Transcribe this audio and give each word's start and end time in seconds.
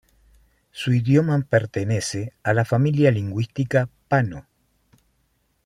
Su 0.71 0.93
idioma 0.93 1.39
pertenece 1.47 2.33
a 2.41 2.55
la 2.55 2.65
familia 2.65 3.11
lingüística 3.11 3.87
pano. 4.07 4.47